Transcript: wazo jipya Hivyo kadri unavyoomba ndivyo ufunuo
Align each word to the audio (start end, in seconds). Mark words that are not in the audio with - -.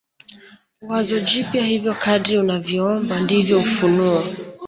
wazo 0.89 1.17
jipya 1.27 1.65
Hivyo 1.65 1.93
kadri 2.03 2.37
unavyoomba 2.37 3.19
ndivyo 3.19 3.59
ufunuo 3.59 4.23